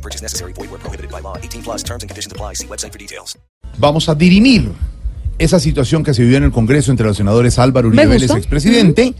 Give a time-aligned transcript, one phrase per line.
[0.00, 0.54] No purchase necessary.
[0.54, 1.36] Void where prohibited by law.
[1.36, 2.54] 18 plus terms and conditions apply.
[2.54, 3.36] See website for details.
[3.78, 4.72] Vamos a dirimir
[5.38, 9.14] esa situación que se vivió en el Congreso entre los senadores Álvaro Uribe Vélez, expresidente,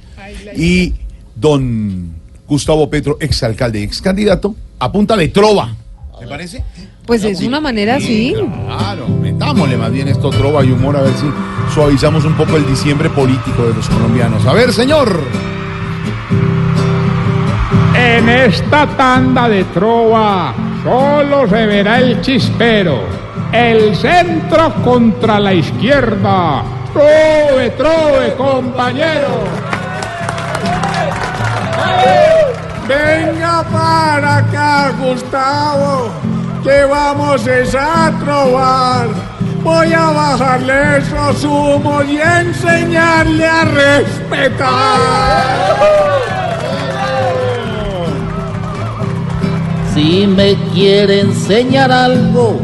[0.56, 0.94] y
[1.34, 2.14] don
[2.46, 5.74] Gustavo Petro, exalcalde y excandidato, a punta de trova.
[6.18, 6.64] ¿Te parece?
[7.06, 8.34] Pues es una manera así.
[8.34, 11.26] Claro, metámosle más bien esto trova y humor a ver si
[11.74, 14.44] suavizamos un poco el diciembre político de los colombianos.
[14.46, 15.20] A ver, señor.
[17.94, 23.00] En esta tanda de trova solo se verá el chispero,
[23.52, 26.62] el centro contra la izquierda.
[26.92, 29.44] Trove, trove, compañero.
[32.88, 36.10] Venga para acá, Gustavo,
[36.64, 39.08] que vamos a trovar.
[39.62, 44.70] Voy a bajarle esos humos y enseñarle a respetar.
[50.36, 52.60] Me quiere enseñar algo,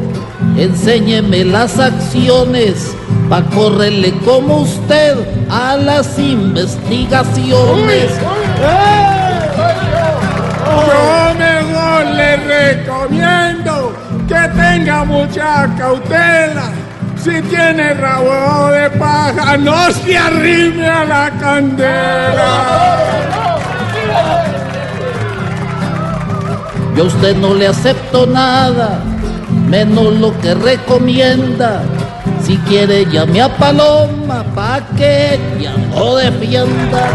[0.56, 2.94] enséñeme las acciones
[3.28, 5.16] pa' correrle como usted
[5.50, 8.10] a las investigaciones.
[10.88, 13.92] Yo mejor le recomiendo
[14.28, 16.72] que tenga mucha cautela.
[17.16, 22.85] Si tiene rabo de paja, no se arrime a la candela.
[26.96, 29.00] Yo a usted no le acepto nada,
[29.68, 31.82] menos lo que recomienda.
[32.42, 37.08] Si quiere llame a Paloma pa' que ella no defienda.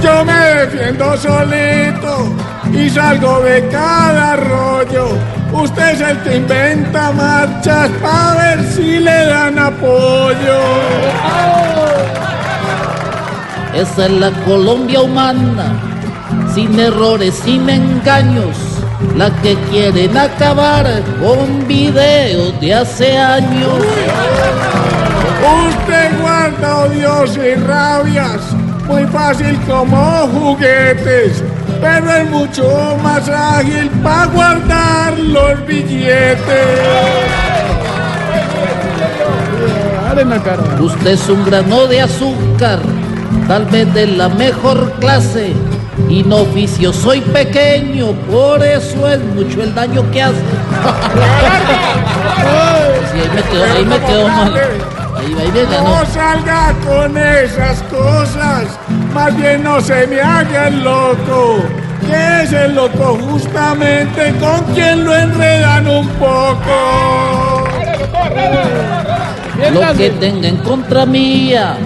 [0.00, 2.32] Yo me defiendo solito
[2.72, 5.08] y salgo de cada rollo.
[5.52, 10.60] Usted es el que inventa marchas para ver si le dan apoyo.
[13.74, 15.93] Esa es la Colombia humana,
[16.54, 18.56] sin errores, sin engaños,
[19.16, 20.86] la que quieren acabar
[21.20, 23.78] con videos de hace años.
[25.68, 28.40] Usted guarda odios y rabias,
[28.86, 31.42] muy fácil como juguetes,
[31.80, 37.34] pero es mucho más ágil para guardar los billetes.
[40.80, 42.78] Usted es un grano de azúcar,
[43.48, 45.52] tal vez de la mejor clase.
[46.08, 50.40] Y no oficio, soy pequeño, por eso es mucho el daño que hace.
[53.12, 54.54] Sí, ahí me quedó, ahí me quedó mal.
[55.16, 56.00] Ahí, ahí me ganó.
[56.00, 58.64] No salga con esas cosas,
[59.12, 61.62] más bien no se me haga el loco.
[62.06, 67.64] Que es el loco justamente con quien lo enredan un poco.
[69.72, 71.76] Lo que tenga en contra mía,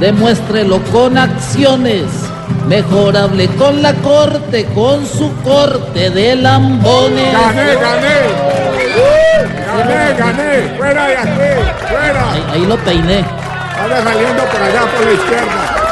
[0.00, 2.23] demuéstrelo con acciones.
[2.66, 7.32] Mejor hable con la corte, con su corte de lambones.
[7.32, 8.54] Gané, gané.
[9.66, 10.76] Gané, gané.
[10.76, 11.30] Fuera de aquí,
[11.88, 12.32] fuera.
[12.32, 13.24] Ahí, ahí lo peiné.
[13.78, 15.83] Ahora saliendo por allá por la izquierda.